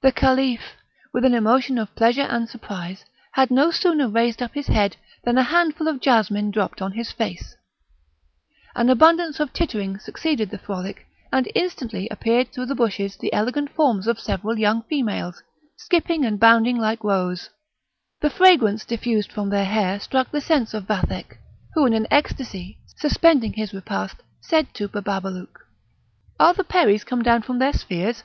[0.00, 0.76] The Caliph,
[1.12, 5.36] with an emotion of pleasure and surprise, had no sooner raised up his head than
[5.36, 7.56] a handful of jasmine dropped on his face;
[8.76, 13.70] an abundance of tittering succeeded the frolic, and instantly appeared through the bushes the elegant
[13.70, 15.42] forms of several young females,
[15.76, 17.50] skipping and bounding like roes.
[18.20, 21.38] The fragrance diffused from their hair struck the sense of Vathek,
[21.74, 25.58] who, in an ecstasy, suspending his repast, said to Bababalouk:
[26.38, 28.22] "Are the Peris come down from their spheres?